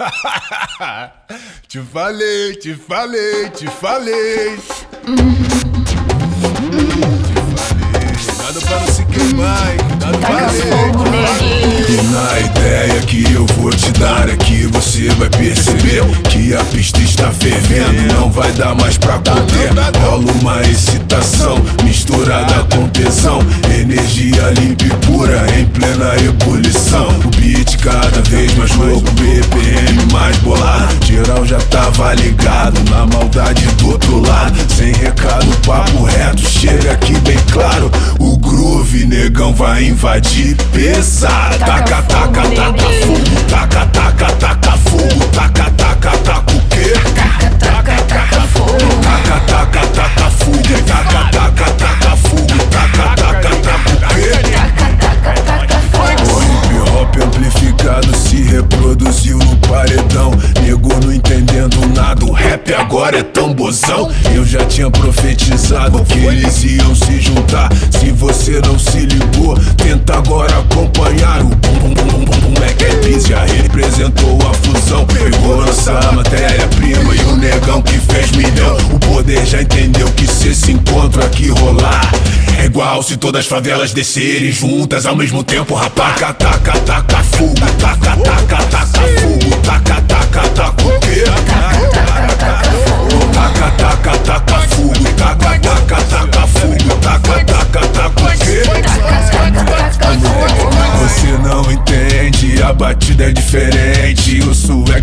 [1.68, 4.58] te falei, te falei, te falei.
[8.24, 9.76] Cuidado pra não se queimar?
[9.76, 10.70] Cuidado pra ler.
[11.10, 11.86] nele.
[11.90, 16.64] E na ideia que eu vou te dar é que você vai perceber que a
[16.64, 19.70] pista está fervendo, não vai dar mais pra conter.
[20.00, 23.40] Rola uma excitação misturada com tesão,
[23.78, 27.08] energia limpa e pura em plena ebulição.
[27.24, 28.49] O beat cada vez
[39.60, 41.58] vai invadir pesado.
[41.58, 46.94] Taca, taca, taca fogo, taca, taca, taca fogo, taca, taca, taca o quê?
[47.14, 48.78] Taca, taca, taca fogo.
[49.02, 50.56] Taca, taca, taca fogo,
[50.86, 54.30] taca, taca, taca fogo, taca, taca, taca o quê?
[54.50, 56.24] Taca, taca, taca fogo.
[56.32, 60.30] O hip hop amplificado se reproduziu no paredão.
[60.62, 64.10] Nego não entendendo nada, o rap agora é tambozão.
[64.34, 67.68] Eu já tinha profetizado que eles iam se juntar.
[68.00, 72.54] Se você não se ligou, tenta agora acompanhar o bum bum bum bum bum.
[72.64, 75.04] É é já representou a fusão.
[75.04, 78.78] Pegou nossa matéria-prima e o negão que fez milhão.
[78.94, 82.10] O poder já entendeu que se esse encontro aqui rolar.
[82.58, 86.18] É igual se todas as favelas descerem juntas ao mesmo tempo, rapaz.
[86.18, 91.24] Taca, taca, taca fogo, taca, taca, taca fogo, taca, taca, taca o quê?
[91.24, 92.09] Taca,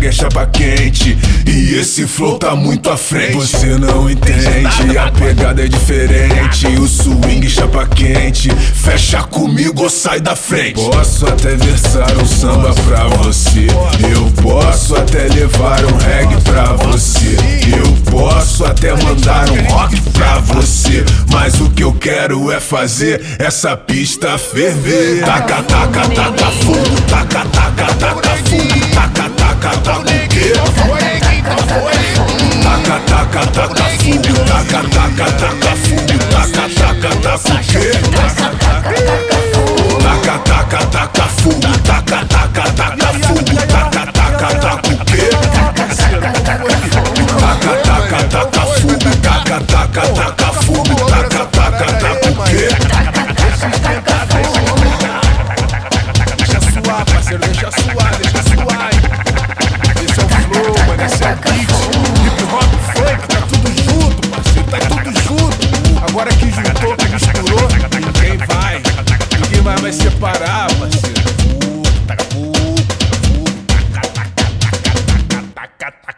[0.08, 3.34] é chapa quente e esse flow tá muito à frente.
[3.34, 6.66] Você não entende, a pegada é diferente.
[6.66, 10.80] O swing chapa quente, fecha comigo ou sai da frente.
[10.80, 13.66] Posso até versar um samba pra você.
[14.10, 17.36] Eu posso até levar um reggae pra você.
[17.76, 21.04] Eu posso até mandar um rock pra você.
[21.30, 25.22] Mas o que eu quero é fazer essa pista ferver.
[25.24, 30.52] Taca, taca, taca fogo, taca, taca, taca fogo, taca, taca, taca o quê?
[32.62, 33.88] Taca, taca, taca
[34.48, 35.58] taca, taca, taca
[36.30, 37.88] taca, taca, taca o?
[39.98, 45.14] Taca, taca, taca fogo, taca, taca, taca taca, taca, taca o?
[47.38, 50.47] Taca, taca, taca taca, taca, taca taca,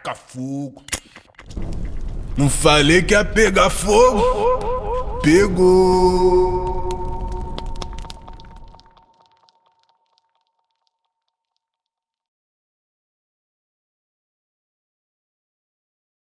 [0.01, 0.83] taca, fogo.
[2.37, 5.19] Não falei que ia pegar fogo?
[5.21, 6.70] Pegou.